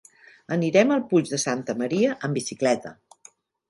[0.55, 2.99] Anirem al Puig de Santa Maria amb bicicleta.